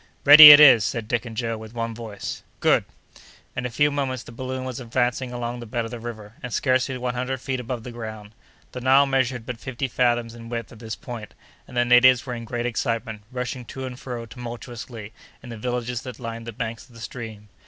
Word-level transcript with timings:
"Ready 0.25 0.49
it 0.49 0.59
is!" 0.59 0.83
said 0.83 1.07
Dick 1.07 1.27
and 1.27 1.37
Joe, 1.37 1.59
with 1.59 1.75
one 1.75 1.93
voice. 1.93 2.41
"Good!" 2.59 2.85
In 3.55 3.67
a 3.67 3.69
few 3.69 3.91
moments 3.91 4.23
the 4.23 4.31
balloon 4.31 4.63
was 4.63 4.79
advancing 4.79 5.31
along 5.31 5.59
the 5.59 5.67
bed 5.67 5.85
of 5.85 5.91
the 5.91 5.99
river, 5.99 6.33
and 6.41 6.51
scarcely 6.51 6.97
one 6.97 7.13
hundred 7.13 7.39
feet 7.39 7.59
above 7.59 7.83
the 7.83 7.91
ground. 7.91 8.31
The 8.71 8.81
Nile 8.81 9.05
measured 9.05 9.45
but 9.45 9.59
fifty 9.59 9.87
fathoms 9.87 10.33
in 10.33 10.49
width 10.49 10.71
at 10.71 10.79
this 10.79 10.95
point, 10.95 11.35
and 11.67 11.77
the 11.77 11.85
natives 11.85 12.25
were 12.25 12.33
in 12.33 12.45
great 12.45 12.65
excitement, 12.65 13.21
rushing 13.31 13.63
to 13.65 13.85
and 13.85 13.99
fro, 13.99 14.25
tumultuously, 14.25 15.13
in 15.43 15.49
the 15.49 15.55
villages 15.57 16.01
that 16.01 16.19
lined 16.19 16.47
the 16.47 16.51
banks 16.51 16.87
of 16.89 16.95
the 16.95 16.99
stream. 16.99 17.49